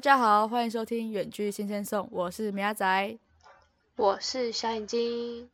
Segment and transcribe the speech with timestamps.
[0.00, 3.18] 大家好，欢迎收听《远距新鲜送》，我是米亚仔。
[3.96, 5.50] 我是小眼睛。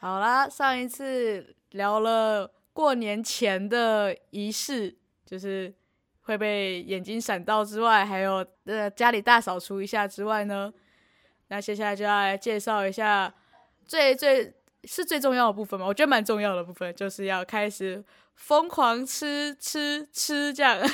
[0.00, 4.96] 好啦，上一次聊了过年前的仪式，
[5.26, 5.74] 就是
[6.22, 10.72] 会被眼睛闪到之外，还有呃家里大扫除一下之外呢，
[11.48, 13.34] 那接下来就要来介绍一下
[13.84, 15.84] 最最是最重要的部分嘛？
[15.84, 18.02] 我觉得蛮重要的部分，就是要开始
[18.34, 20.80] 疯狂吃吃吃这样。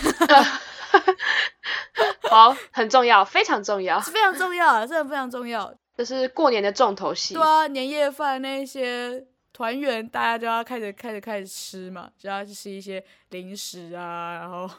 [2.30, 5.74] 好，很重要，非常重要，是非常重要，真的非常重要。
[5.96, 7.34] 这是过年的重头戏。
[7.34, 14.70] 对啊，年夜饭那些团圆，大家就要开始开始开始吃嘛，就要吃一些零食啊，然后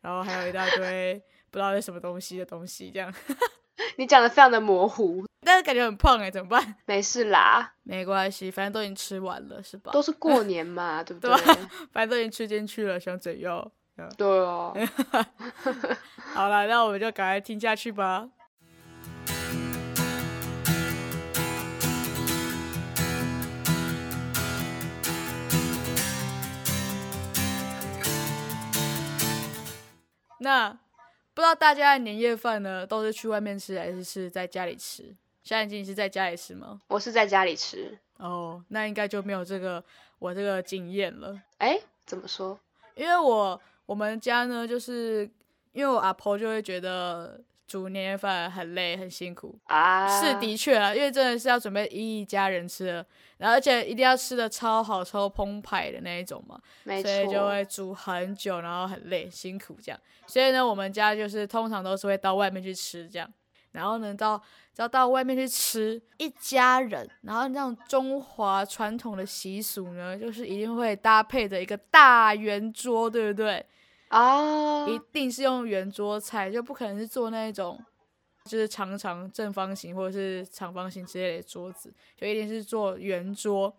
[0.00, 1.20] 然后还有一大堆
[1.50, 3.12] 不知道是什么东西的东西，这样。
[3.96, 6.76] 你讲的非常的模糊，但是感觉很胖哎，怎么办？
[6.86, 9.90] 没事啦，没关系，反正都已经吃完了，是吧？
[9.92, 11.34] 都是过年嘛，对不对？
[11.92, 13.70] 反正都已经吃进去了，想怎样？
[14.16, 14.74] 对哦。
[16.34, 18.28] 好了，那我们就赶快听下去吧。
[30.42, 30.70] 那
[31.34, 35.14] 不知道大家的年夜饭呢，都是去外面吃，还是是在家里吃？
[35.42, 36.80] 小眼睛你是在家里吃吗？
[36.88, 37.98] 我是在家里吃。
[38.16, 39.84] 哦，那应该就没有这个
[40.18, 41.38] 我这个经验了。
[41.58, 42.58] 哎，怎么说？
[42.94, 43.60] 因为我
[43.90, 45.28] 我们家呢，就是
[45.72, 53.04] 因为我阿婆就会觉得煮年夜饭很累很辛苦啊，是的确啊，因为真的是要准备一家人吃的，
[53.38, 56.56] 然后而且一定要吃的超好超澎湃的那一种嘛，
[57.02, 60.00] 所以就会煮很久，然后很累辛苦这样。
[60.24, 63.28] 所以呢，我们家就是通常都是会到外面去吃这样，
[63.72, 64.40] 然后呢到
[64.76, 73.66] 要到外面去吃一家人，然后那种中华传统的习俗呢，就是一定会搭配着一个大圆桌，对不对？
[74.10, 77.82] 啊，一定是用圆桌菜，就不可能是做那种
[78.44, 83.72] 就是长长正方形或者是长方形之类的桌子，就一定是做圆桌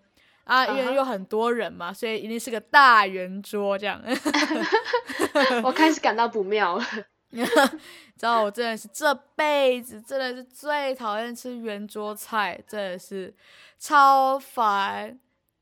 [0.45, 4.01] 啊，因为有很多人嘛，所以一定是个大圆桌这样。
[5.63, 6.85] 我开始感到不妙了。
[7.31, 13.33] 知道我真的是这辈子真的是最讨厌吃圆桌菜，真的是
[13.79, 15.19] 超烦。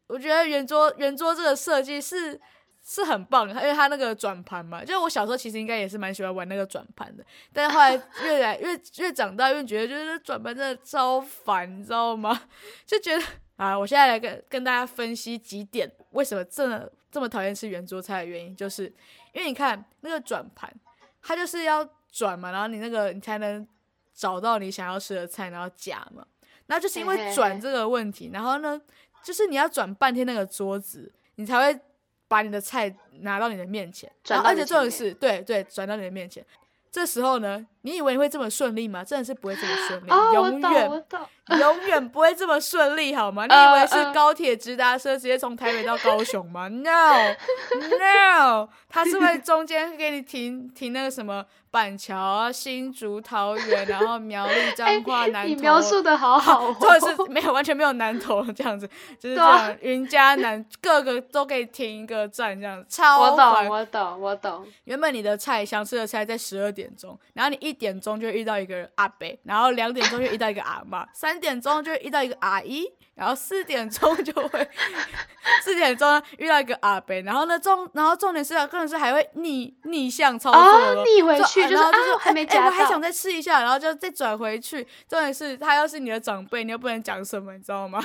[0.08, 2.40] 我觉得圆桌圆桌这个设计是
[2.90, 7.24] 是很棒，因为它那个转盘嘛，就是我小时候其实应该也是蛮喜欢玩那个转盘的，
[7.54, 12.42] 但是后来越来越越长大，越觉得就是转盘真的超烦，你知道吗？
[12.88, 13.24] 就觉得
[13.58, 18.86] 啊，我现在来跟跟大家分析几点，为什么真的这么讨厌吃圆桌菜的原因，就是
[19.34, 20.74] 因为你看那个转盘。
[21.22, 23.68] 它就是要转嘛，然后你那个你才能
[24.14, 26.26] 找到你想要吃的菜，然后夹嘛。
[26.68, 28.82] 那就是因为转这个问题，然后呢，
[29.22, 31.78] 就是你要转半天那个桌子，你才会
[32.30, 34.10] 把你的菜拿到你的面前。
[34.24, 36.46] 转而且重点是，对对，转到你的面前。
[36.90, 39.04] 这时候呢，你以为你会这么顺利吗？
[39.04, 41.04] 真的是不会这么顺利，永远
[41.60, 43.46] 永远不会这么顺利，好吗？
[43.50, 46.68] 你以为是高铁直达车直接从台北到高雄吗？
[46.70, 51.46] No，No，它 是会中间给你停停那个什么。
[51.72, 64.66] 板桥啊，新竹、桃园，然后苗栗、彰化、南投，你描述的好好，或者是没有完全没有南投这样子，就是这样，云嘉南各个都可以停一个站这样，超我懂，我懂，我懂。
[64.86, 72.92] 原本你的菜想吃的菜在十二点钟，然后你一点钟就遇到一个阿伯，然后两点钟就遇到一个阿妈， 三点钟就遇到一个阿姨。
[73.16, 74.70] 然后四点钟就会，
[75.62, 84.88] 四点钟遇到一个阿伯，然后呢重，然后重点是，更是还会逆逆向操作，逆回去，然后就是还没夹我还想再吃一下，然后就再转回去。
[85.06, 88.02] 重点是他要是你的长辈，你又不能讲什么，你知道吗？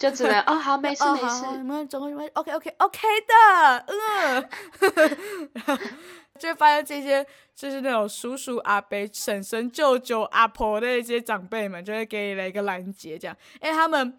[0.00, 5.78] 就只能 哦好，没事没事，你们转回去，OK OK OK 的，嗯，
[6.40, 7.24] 就会发现这些
[7.54, 14.18] 就是那种叔叔阿伯、婶婶、舅舅、阿婆的一些长辈们，就会给你来一个拦截，这样，哎，他们。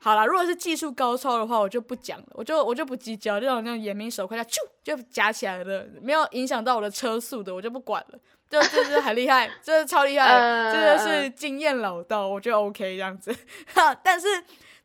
[0.00, 10.28] 好了，如果是技术高超的话，我就不讲了，我就我就不计较这种那种眼明手快，就就夹起来了，没有影响到我的车速的，我就不管了，就就是很厉害，真的超厉害，
[10.72, 13.34] 真的是经验老道，我觉得 OK 这样子。
[14.04, 14.28] 但是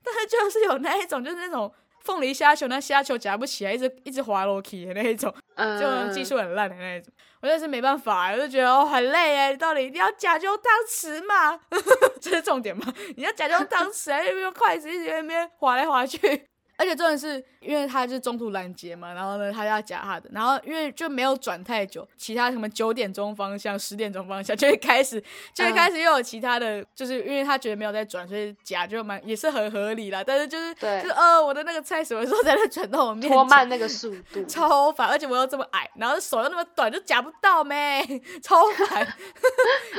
[0.04, 1.72] 但是就是有那一种，就是那种。
[2.04, 5.34] 凤梨虾球，那虾球夹不起来，一直一直滑落去的那一种，
[5.80, 11.60] 就技术很烂的那一种，我真是没办法，我就觉得哦很累哎，到底一定要假就汤匙嘛，
[12.22, 12.94] 这是重点嘛？
[13.16, 16.48] 你要假就汤匙，还是用筷子一直在那边划来划去？
[16.84, 30.22] 而而且重点是因为他就是中途拦截嘛，然后呢，他要夹他的，然后因为就没有转太久，其他什么九点钟方向、十点钟方向 就会开始，就会开始又有其他的，就是因为他觉得没有在转，所以夹就蛮也是很合理啦。
[30.22, 33.32] 但是就是对就是呃，我的那个菜什么时候才能转到我面前？
[33.32, 34.44] 拖慢那个速度。
[34.46, 38.06] 超烦，而且我又这么矮，然后手又那么短，就夹不到咩，
[38.44, 39.08] 超烦。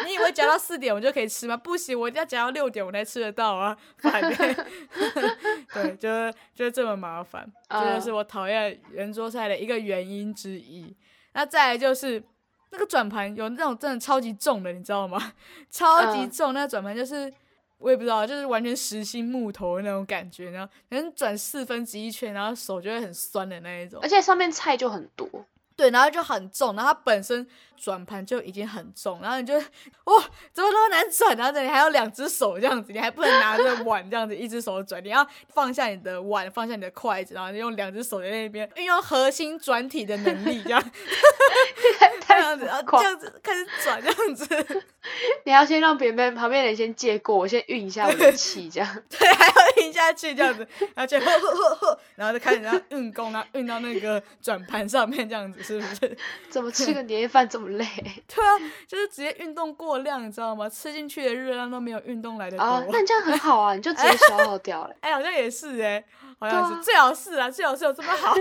[0.04, 1.56] 你以为夹到四点我就可以吃吗？
[1.56, 4.56] 不行，我一定要夹到六点我才吃得到啊，烦、欸。
[5.72, 10.94] 对，就是就是这么麻烦，这嗯就是我讨厌圆桌菜的一个原因之一。
[11.32, 12.22] 那再来就是
[12.70, 15.32] 那个转盘有那种真的超级重的，你知道吗？
[15.70, 17.32] 超级嗯重，那个转盘就是。
[17.78, 24.08] 我也不知道，就是完全实心木头的那种感觉，然后可能转四分之一圈，然后手就会很酸的那一种而。
[24.08, 25.28] 且上面菜就很多，
[25.76, 29.54] 对，然后就很重，然后它本身转盘就已经很重，然后你就
[30.04, 30.22] 哇，
[30.52, 31.36] 怎么那么难转？
[31.36, 40.82] 然后你还要两只手这样子，你还不能拿着碗这样子一只手转，你要放下你的碗，放下你的筷子，然后用两只手在那边运用核心转体的能力，这样
[42.26, 44.84] 这样子，然后这样子开始转，这样子，
[45.44, 49.02] 你要先让别人旁边的人先借过，我先运一下我的气，这样。
[49.08, 56.16] 对，还要运下去这样子，然后就呵呵呵呵，然后就开始要运功，然后运到那个转盘上面这样子，是不是？
[56.50, 57.84] 怎么吃个年夜饭这么累？
[58.26, 60.68] 对啊，就是直接运动过量，你知道吗？
[60.68, 62.64] 吃进去的热量都没有运动来的多。
[62.64, 64.94] 啊，那你这样很好啊，你就直接消耗掉了。
[65.02, 66.04] 哎、好像也是哎、
[66.38, 68.34] 好像是，啊最好是啊，最好是有这么好，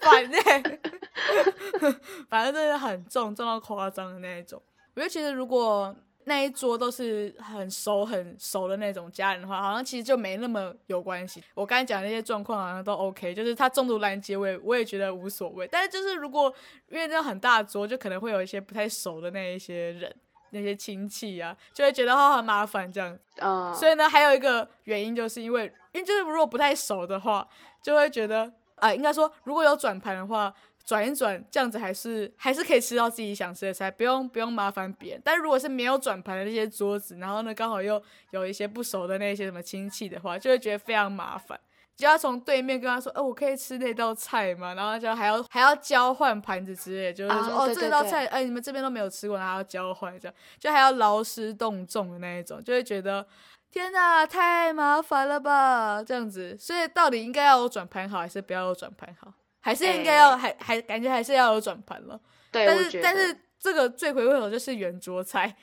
[0.00, 0.40] 反正
[2.28, 4.60] 反正真的很重，重到夸张的那一种。
[4.94, 5.94] 我觉得其实如果
[6.24, 11.42] 那一桌都是很熟很熟的那种家人的话，好像其实就没那么有关系。
[11.54, 15.68] 我刚才讲那些状况好像都 OK，就是他中途拦截，我也我也觉得无所谓。
[15.70, 16.52] 但是就是如果
[16.88, 20.14] 因为这样很大的桌，就可能会有一些不太熟的那一些人。
[20.50, 27.44] 那些亲戚啊，就会觉得哦很麻烦这样，嗯，所以呢，还有一个原因就是因为，因为就是如果不太熟的话，
[27.82, 30.54] 就会觉得啊、应该说如果有转盘的话，
[30.84, 35.22] 转一转这样子还是还是可以吃到自己想吃的菜，不用不用麻烦别人。
[35.24, 41.58] 但如果是没有转盘的那些桌子，然后呢刚好又有一些不熟的那些什么亲戚的话，就会觉得非常麻烦。
[41.96, 44.74] 就要从对面跟他说，哦，我可以吃那道菜吗？
[44.74, 53.24] 然后就还要还要交换盘子之类，就是说，哦，这道菜，哎，你们这边都没有吃过，然后要交换，这样就还要劳师动众的那一种，就会觉得
[53.70, 56.58] 天哪，太麻烦了吧，这样子。
[56.58, 59.32] 所以到底应该要有转盘好，还是不要有转盘好？
[59.64, 62.20] 还是应该要、还还感觉还是要有转盘了。
[62.52, 65.56] 对，但是但是这个罪魁祸首就是圆桌菜，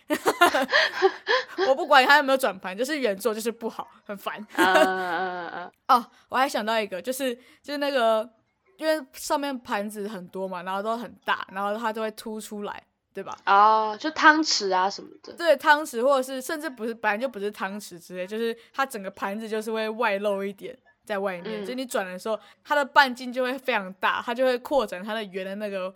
[1.70, 4.44] 我不管它有没有转盘，就是圆桌就是不好，很烦。
[5.88, 8.28] 哦，我还想到一个，就是就是那个，
[8.78, 12.84] 因为上面盘子很多嘛，然后都很大，然后它就会凸出来，
[13.14, 13.38] 对吧？
[13.44, 20.76] 嗯，哦，就汤匙啊什么的，对，汤匙或者是甚至不是本来就不是汤匙之类，就是它整个盘子就是会外露一点
[21.12, 25.94] 在外面，嗯就你转的时候，它的半径就会非常大，它就会扩展它的圆的那个。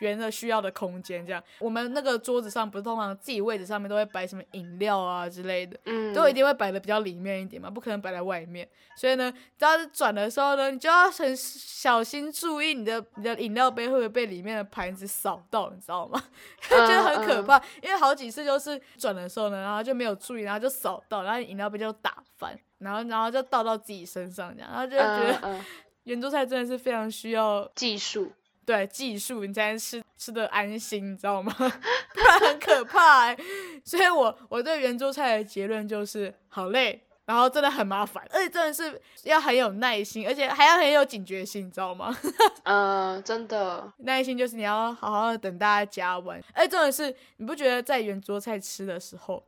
[0.00, 1.42] 圆的需要的空间，这样。
[1.60, 8.68] 我们那个桌子上不是通常自己位置上面都会摆什么饮料啊之类的，嗯，都一定会摆的比较里面一点嘛，不可能摆在外面。
[8.96, 16.22] 所以呢，只要是转的时候呢，你就要很小心注意你的你的饮料杯会不会被里面的盘子扫到，你知道吗？
[16.68, 25.60] 就觉得很可怕，因为好几次就是转的时候呢，然后就没有注意，然后就扫到，然后饮料杯就打翻，然后然后就倒到自己身上这样，然后就觉得
[26.04, 28.32] 圆桌菜真的是非常需要技术，
[28.70, 31.52] 对技术，你才能吃吃的安心，你知道吗？
[31.58, 33.38] 不然很可怕、欸。
[33.84, 42.16] 所以我我对圆桌菜的结论就是好累，然后真的很麻烦，而且真的是要很有耐心，而且还要很有警觉性，你知道吗？
[42.64, 49.42] 嗯， 真的，耐心就是你要好好的等大家加完，而且重点是你不觉得在圆桌菜吃的时候，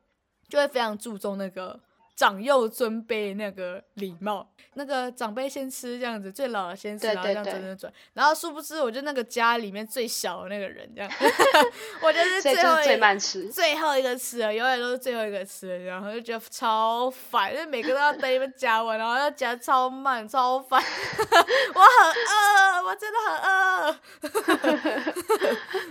[0.48, 1.78] 就会非常注重那个
[2.14, 11.10] 长幼尊卑那个礼貌，那个长辈先吃这样子，最老的先吃，然后这样对转转转，然后殊不知我就那个家里面最小的那个人这样，
[12.02, 20.82] 我就是最最后一慢吃，最后一个吃的，永远都是最后一个吃的，然后就觉得超烦，因为每个都要等你们夹完，然后要夹超慢，超烦。
[21.74, 23.98] 我很饿，我真的很饿。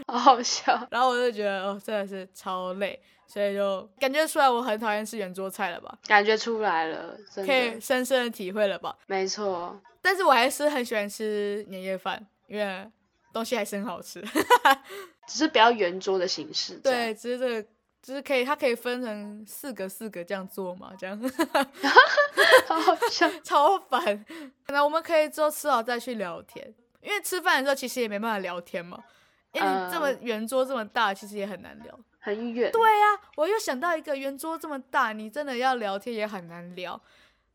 [0.13, 0.87] 好好笑。
[0.91, 3.01] 然后我就觉得哦，真的是超累，
[3.31, 5.97] 所以就感觉出来我很讨厌吃圆桌菜了吧？
[6.05, 8.97] 感觉出来了，真可以，深深的体会了吧？
[9.07, 12.85] 没错，但是我还是很喜欢吃年夜饭，因为
[13.31, 14.21] 东西还是很好吃。
[15.27, 16.73] 只是比较圆桌的形式。
[16.75, 17.67] 对，只是这个。
[18.03, 21.15] 就是可以，它可以分成四个四个这样做嘛，这样
[22.67, 23.29] 好 好笑。
[23.45, 24.25] 超烦。
[24.69, 28.97] 那我们可以之后吃好再去聊天，因为吃饭的时候其实也没办法聊天嘛，
[29.51, 31.99] 因为你这么嗯圆桌这么大，其实也很难聊。
[32.21, 32.71] 很远。
[32.71, 36.99] 对呀、我又想到一个圆桌这么大，你真的要聊天也很难聊。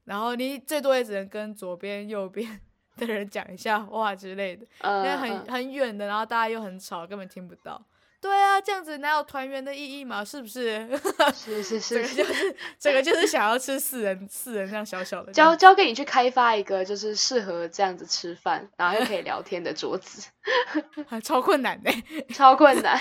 [0.05, 2.61] 然后你最多也只能跟左边、右边
[2.97, 7.83] 的人讲一下话之类的，因为嗯，很嗯很远的，然后大家又很吵，根本听不到。
[8.21, 10.25] 对啊，这样子哪有团圆的意义嘛？
[10.25, 10.89] 是不是？
[11.35, 20.29] 是是这是是，个就是这个就是想要吃四人四人这样小小的交样，交给你去开发一个就是适合这样子吃饭，然后又可以聊天的桌子，
[21.23, 21.91] 超困难的，
[22.35, 22.99] 超困难。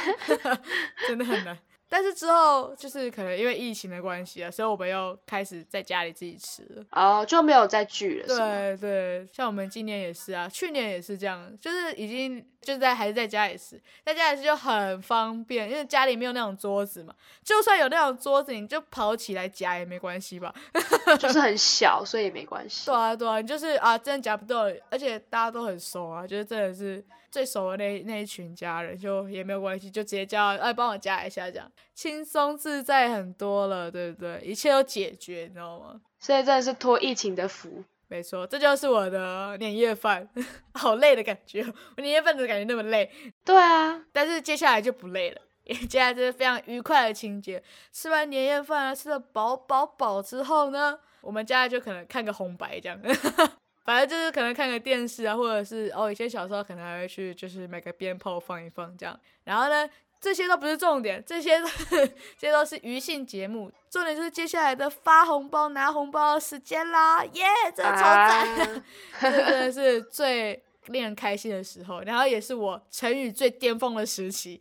[1.07, 1.57] 真的很难。
[1.87, 6.83] 但是之后就是可能因为疫情的关系啊，所以我们又开始在家里自己吃了。
[6.91, 8.27] 哦，就没有再聚了？
[8.27, 20.53] 对对，像我们今年也是啊，去年也是这样，就是已经就是在还是在家里吃，在家里吃就很方便，因为家里没有那种桌子嘛，就算有那种桌子，你就跑起来夹也没关系吧？
[21.19, 22.95] 就是很小，所以也没关系对。
[22.95, 34.41] 啊对啊，你就是啊，真的夹不到，而且大家都很熟啊，就是真的是最熟的那那一群家人，就也没有关系，就直接叫哎帮我夹一下，这样轻松自在很多了，对不对？
[34.43, 36.01] 一切都解决，你知道吗？
[36.19, 37.83] 所以真的是托疫情的福。
[38.07, 40.27] 没错，这就是我的年夜饭，
[40.75, 41.65] 好累的感觉。
[41.97, 43.11] 我年夜饭的感觉那么累，
[43.43, 47.61] 对啊，但是接下来就不累了，接下来就是非常愉快的情节。
[47.91, 52.99] 吃完年夜饭啊，吃的饱饱饱之后呢，我们家就可能看个红白这样，
[53.83, 59.19] 反正就是可能看个电视啊，或者是哦，以前小时候可能还会去就是买个鞭炮放一放这样。
[59.43, 59.89] 然后呢，
[60.25, 61.67] 这些都不是重点，这些都
[62.35, 68.47] 这些都是娱性节目，重点就是接下来的发红包拿红包的时间啦，耶，真的超赞！
[68.49, 68.83] 啊
[69.21, 74.59] 这真的是最令人开心的时候，然后也是我成语最巅峰的时期。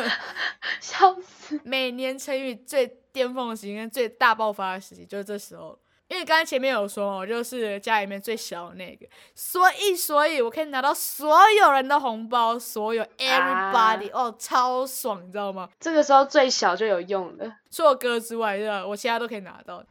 [0.80, 1.60] 笑死！
[1.62, 5.78] 每年成语最巅峰的时期跟最大爆发的时期就是这时候。
[6.08, 15.68] 因为刚才前面有说嘛，我就是家里面最小的那个，所以所以我可以拿到所有人的红包，所有 everybody、哦，超爽，你知道吗？
[15.80, 17.56] 这个时候最小就有用了。
[17.70, 18.86] 除了哥之外，对吧？
[18.86, 19.84] 我其他都可以拿到。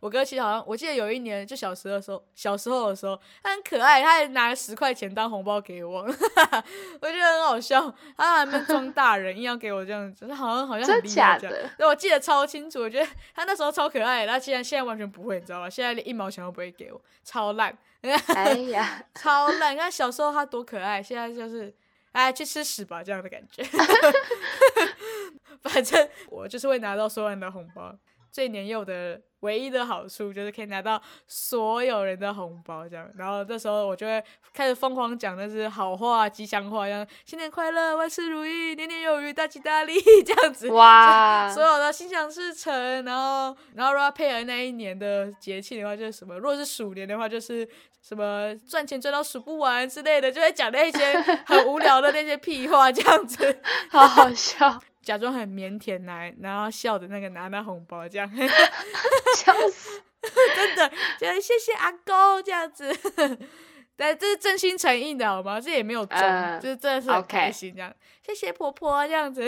[0.00, 7.94] 我哥其实好像，我记得有一年就小时候的时候，小时候的时候，他很可爱，他还拿十块钱当红包给我， 我觉得很好笑。
[8.16, 11.54] 他还没装大人，硬要给我这样子，他好像好像很真厉害这样。
[11.54, 11.70] 假的？
[11.76, 15.68] 对，我记得超清楚，我觉得他那时候超可爱，他现在现在完全不会，你知道吗？
[15.68, 19.74] 现在连一毛钱都不会给我，超烂，哎呀， 超烂。
[19.74, 21.74] 你看小时候他多可爱，现在就是
[22.12, 23.62] 哎去吃屎吧这样的感觉。
[25.62, 27.94] 反正我就是会拿到所有人的红包。
[28.32, 39.94] 最年幼的唯一的好处就是可以拿到所有人的红包，这样，然后这时候我就会开始疯狂讲那是好话、吉祥话，像新年快乐、万事如意、年年有余、大吉大利
[40.24, 40.70] 这样子。
[40.70, 41.50] 哇。
[41.52, 47.66] 所，有的心想事成，然后，然后如果要配合那一年的节气的话，就是什么；如果是鼠年的话，就是
[48.02, 58.30] 什么赚钱赚到数不完之类的，就会讲那些很无聊的那些屁话，这样子， 好好笑，假装很腼腆来，然后笑的那个拿那红包这样，
[59.36, 60.02] 笑死！
[60.54, 62.94] 真的，就是谢谢阿公这样子。
[63.96, 65.60] 但这是真心诚意的好吗？
[65.60, 67.94] 这也没有装，嗯就是真的是开心这样。
[68.24, 69.44] 谢谢婆婆这样子，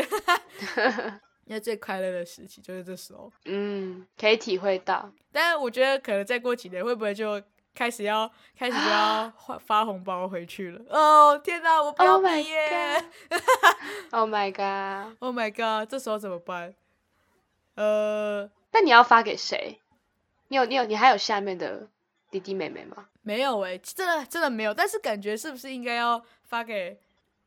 [1.44, 3.32] 因为最快乐的时期就是这时候。
[3.46, 5.10] 嗯，可以体会到。
[5.30, 7.42] 但是我觉得可能再过几年会不会就
[7.74, 10.80] 开始要 开始就要发发红包回去了？
[10.90, 13.04] 哦天哪，我不要 Oh my 毕业
[14.10, 16.74] Oh my god！！Oh my god，这时候怎么办？
[17.74, 19.80] 呃，那你要发给谁？
[20.48, 21.88] 你有你有你还有下面的
[22.30, 23.06] 弟弟妹妹吗？
[23.22, 24.74] 没有诶、真的真的没有。
[24.74, 26.98] 但是感觉是不是应该要发给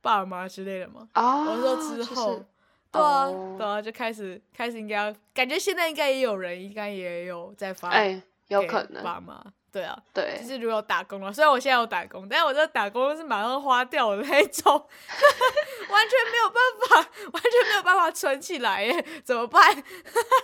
[0.01, 1.08] 爸妈之类的吗？
[1.13, 2.44] 哦，我说之就是后，
[2.91, 9.44] 对啊，哦对啊，就开始开始应该要，感觉现在应该也有人应该也有在发，哎，有可能，爸妈，
[9.75, 9.98] 对啊。
[10.13, 19.62] 对就，是如果有打工了，虽然我现在有打工，但是我这打工是马上花掉的那一种， 完全没有办法， 完全没有办法存起来耶，怎么办？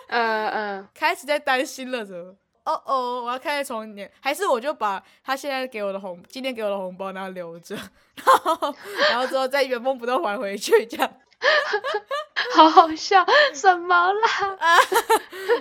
[0.10, 2.36] 嗯嗯， 开始在担心了，怎么？
[2.66, 8.76] 哦哦，我要开始从年，还是我就把他现在给我的红，今天给我的红包，然后留着，然后
[9.10, 11.12] 然后之后再原封不动还回去，这样
[12.54, 14.28] 好好笑，什么啦？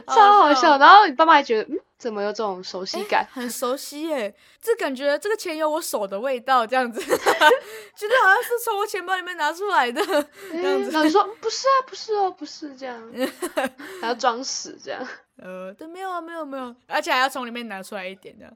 [0.09, 0.77] 超好笑。
[0.79, 3.27] 然后你爸妈还觉得，嗯，怎么有这种熟悉感？
[3.33, 13.01] 很熟悉耶，这感觉这个钱有我手的味道，这样子， 觉得好像是从我钱包里面拿出来的，这样子然后你说不是啊，不是哦，不是这样，
[14.01, 15.07] 还要装死这样。
[15.43, 18.53] 呃，对，没有啊，没有没有，而且还要从里面拿出来一点的，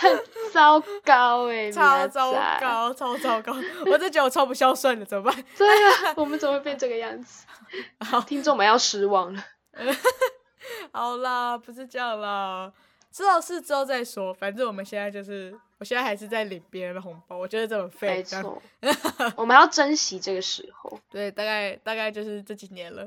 [0.52, 2.32] 糟糕哎、超糟。
[2.60, 3.54] 糕，超糟糕，
[3.86, 5.44] 我真觉得我超不孝顺的，怎么办？
[5.56, 7.46] 对啊，我们怎么会变这个样子？
[8.00, 9.44] 好听众们要失望了。
[10.92, 12.72] 好啦，不是这样啦，
[13.12, 18.16] 知道是之后再说，反正我们现在就是我现在还是在领别人的红包，我觉得这么废。
[18.16, 18.62] 没错，
[19.36, 20.98] 我们要珍惜这个时候。
[21.10, 23.06] 对，大概大概就是这几年了，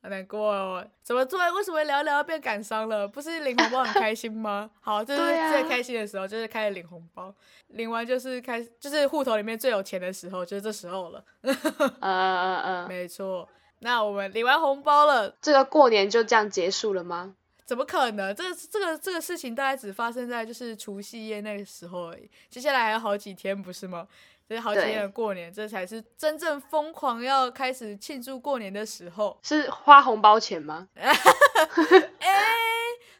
[0.00, 0.86] 好难过哦。
[1.02, 1.38] 怎么做？
[1.54, 3.06] 为什么聊聊变感伤了？
[3.08, 4.70] 不是领红包很开心吗？
[4.80, 7.34] 好，这是最开心的时候，就是开始领红包，
[7.68, 11.24] 领完就是开，就是户头里面最有钱的时候，就是这时候了。
[11.42, 11.56] 嗯
[12.00, 13.48] 嗯嗯， 没错。
[13.80, 17.34] 那我们领完红包了，这个过年就这样结束了吗？
[17.68, 18.34] 怎么可能？
[18.34, 22.30] 这个这个这个事情大概只发生在就是除夕夜那个时候而已。
[22.48, 24.08] 接下来还有好几天，不是吗？
[24.48, 29.38] 这是好几天的过年，这才是真正疯狂要开始庆祝过年的时候。
[29.42, 30.88] 是花红包钱吗？
[30.96, 31.14] 哎，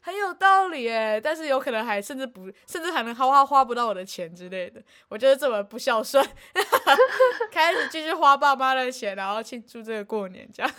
[0.01, 4.83] 很有道理哎，但是有可能还甚至不，甚至还能花花花不到我的钱之类的。
[5.11, 6.27] 我觉得这么不孝顺，
[7.53, 10.73] 开始继续花爸妈的钱，然后庆祝这个过年，这样。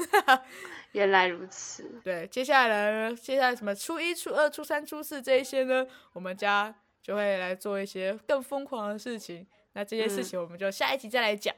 [0.93, 2.01] 原来如此。
[2.03, 3.15] 对，接下来呢？
[3.15, 3.73] 接下来什么？
[3.75, 5.85] 初一、初二、初三、初四这一些呢？
[6.13, 9.45] 我们家就会来做一些更疯狂的事情。
[9.73, 11.55] 那这些事情我们就下一集再来讲。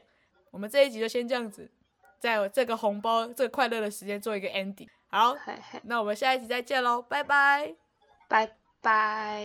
[0.50, 1.70] 我们这一集就先这样子，
[2.20, 4.88] 在这个红包、这个快乐的时间做一个 ending。
[5.08, 5.36] 好，
[5.84, 7.74] 那我们下一集再见喽，拜拜，
[8.28, 8.61] 拜。
[8.82, 9.40] 拜！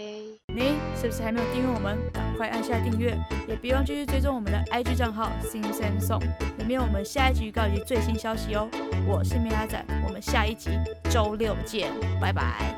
[0.48, 1.98] 你是不是还没有订阅我们？
[2.12, 3.16] 赶快按下订阅，
[3.48, 6.22] 也别忘继续追踪我们的 IG 账号 Sing Sing Song，
[6.58, 8.68] 里面有我们下一集预告及最新消息哦。
[9.08, 10.72] 我是米拉仔，我们下一集
[11.10, 12.76] 周六见，拜拜。